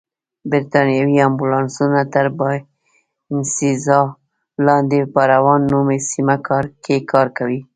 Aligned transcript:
بریتانوي 0.49 1.17
امبولانسونه 1.29 2.01
تر 2.13 2.25
باینسېزا 2.39 4.01
لاندې 4.65 4.99
په 5.13 5.21
راون 5.29 5.61
نومي 5.71 5.99
سیمه 6.11 6.35
کې 6.83 6.97
کار 7.11 7.27
کوي. 7.37 7.59